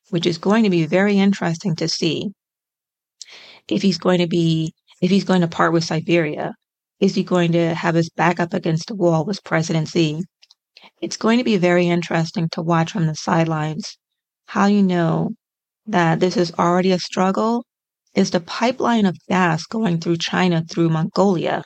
which 0.09 0.24
is 0.26 0.38
going 0.38 0.64
to 0.64 0.70
be 0.70 0.87
very 0.87 1.18
interesting 1.18 1.76
to 1.76 1.88
see. 1.88 2.33
If 3.68 3.83
he's 3.83 3.98
going 3.98 4.20
to 4.20 4.26
be, 4.26 4.72
if 5.02 5.11
he's 5.11 5.24
going 5.24 5.42
to 5.42 5.48
part 5.48 5.72
with 5.74 5.85
Siberia, 5.85 6.55
is 6.98 7.14
he 7.14 7.24
going 7.24 7.52
to 7.52 7.74
have 7.74 7.94
his 7.94 8.09
back 8.09 8.40
up 8.40 8.55
against 8.55 8.88
the 8.88 8.94
wall 8.94 9.26
with 9.26 9.44
President 9.44 9.88
Xi? 9.88 10.22
It's 11.02 11.18
going 11.18 11.37
to 11.38 11.44
be 11.44 11.59
very 11.59 11.87
interesting 11.87 12.48
to 12.52 12.62
watch 12.62 12.92
from 12.92 13.07
the 13.07 13.14
sidelines 13.14 13.98
how 14.46 14.66
you 14.66 14.83
know 14.83 15.33
that 15.87 16.20
this 16.20 16.38
is 16.38 16.52
already 16.59 16.92
a 16.92 16.98
struggle 16.98 17.66
is 18.14 18.31
the 18.31 18.40
pipeline 18.40 19.05
of 19.05 19.18
gas 19.29 19.66
going 19.66 20.00
through 20.00 20.16
China 20.16 20.64
through 20.64 20.88
Mongolia. 20.88 21.62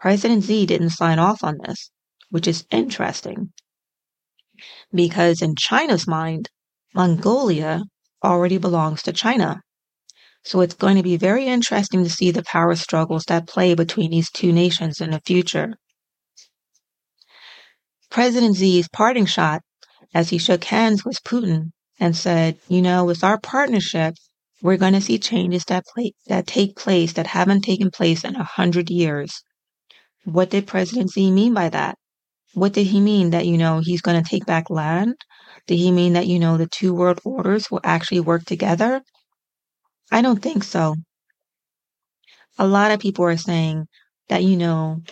President 0.00 0.44
Xi 0.44 0.64
didn't 0.64 0.90
sign 0.90 1.18
off 1.18 1.44
on 1.44 1.58
this, 1.62 1.90
which 2.30 2.48
is 2.48 2.64
interesting. 2.70 3.52
Because 4.94 5.42
in 5.42 5.54
China's 5.56 6.06
mind, 6.06 6.48
Mongolia 6.94 7.82
already 8.24 8.56
belongs 8.56 9.02
to 9.02 9.12
China. 9.12 9.60
So 10.42 10.62
it's 10.62 10.74
going 10.74 10.96
to 10.96 11.02
be 11.02 11.18
very 11.18 11.44
interesting 11.46 12.02
to 12.02 12.08
see 12.08 12.30
the 12.30 12.42
power 12.42 12.74
struggles 12.76 13.24
that 13.24 13.46
play 13.46 13.74
between 13.74 14.10
these 14.10 14.30
two 14.30 14.52
nations 14.52 15.02
in 15.02 15.10
the 15.10 15.20
future. 15.20 15.74
President 18.10 18.56
Xi's 18.56 18.88
parting 18.88 19.26
shot 19.26 19.60
as 20.14 20.30
he 20.30 20.38
shook 20.38 20.64
hands 20.64 21.04
with 21.04 21.22
Putin 21.24 21.72
and 22.00 22.16
said, 22.16 22.58
you 22.68 22.80
know, 22.80 23.04
with 23.04 23.22
our 23.22 23.38
partnership, 23.38 24.14
we're 24.62 24.78
going 24.78 24.94
to 24.94 25.00
see 25.02 25.18
changes 25.18 25.64
that 25.66 25.84
play, 25.92 26.12
that 26.26 26.46
take 26.46 26.74
place 26.74 27.12
that 27.12 27.26
haven't 27.26 27.60
taken 27.60 27.90
place 27.90 28.24
in 28.24 28.34
a 28.34 28.42
hundred 28.42 28.88
years. 28.88 29.42
What 30.24 30.50
did 30.50 30.66
President 30.66 31.10
Xi 31.12 31.30
mean 31.30 31.54
by 31.54 31.68
that? 31.70 31.96
What 32.54 32.72
did 32.72 32.86
he 32.86 33.00
mean 33.00 33.30
that, 33.30 33.46
you 33.46 33.58
know, 33.58 33.80
he's 33.82 34.02
going 34.02 34.22
to 34.22 34.28
take 34.28 34.46
back 34.46 34.70
land? 34.70 35.14
Did 35.66 35.76
he 35.76 35.90
mean 35.92 36.14
that, 36.14 36.26
you 36.26 36.38
know, 36.38 36.56
the 36.56 36.66
two 36.66 36.94
world 36.94 37.20
orders 37.24 37.70
will 37.70 37.80
actually 37.84 38.20
work 38.20 38.44
together? 38.44 39.02
I 40.10 40.22
don't 40.22 40.42
think 40.42 40.64
so. 40.64 40.96
A 42.58 42.66
lot 42.66 42.90
of 42.90 43.00
people 43.00 43.24
are 43.24 43.36
saying 43.36 43.86
that, 44.28 44.44
you 44.44 44.56
know, 44.56 45.02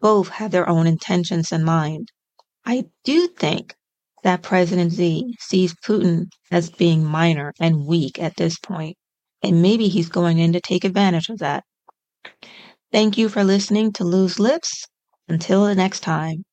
both 0.00 0.28
have 0.28 0.50
their 0.50 0.68
own 0.68 0.86
intentions 0.86 1.52
in 1.52 1.64
mind. 1.64 2.08
I 2.64 2.84
do 3.04 3.28
think 3.28 3.74
that 4.22 4.42
President 4.42 4.92
Xi 4.92 5.36
sees 5.38 5.74
Putin 5.74 6.26
as 6.50 6.70
being 6.70 7.04
minor 7.04 7.52
and 7.60 7.86
weak 7.86 8.18
at 8.18 8.36
this 8.36 8.58
point, 8.58 8.96
and 9.42 9.62
maybe 9.62 9.88
he's 9.88 10.08
going 10.08 10.38
in 10.38 10.52
to 10.54 10.60
take 10.60 10.84
advantage 10.84 11.28
of 11.28 11.38
that. 11.38 11.64
Thank 12.94 13.18
you 13.18 13.28
for 13.28 13.44
listening 13.44 13.92
to 13.92 14.04
Loose 14.04 14.38
Lips. 14.38 14.86
Until 15.28 15.66
the 15.66 15.74
next 15.74 16.00
time. 16.00 16.44